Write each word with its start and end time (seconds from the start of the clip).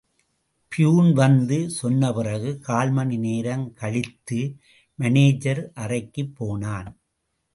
Peon 0.71 1.13
வந்து 1.13 1.67
சொன்னபிறகு, 1.81 2.57
கால்மணி 2.59 3.17
நேரம் 3.17 3.73
கழித்து, 3.73 4.39
மானேஜர் 4.99 5.71
அறைக்குப் 5.75 6.35
போனான். 6.35 6.89